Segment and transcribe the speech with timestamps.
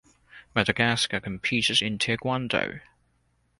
[0.55, 2.79] Madagascar competed in taekwondo.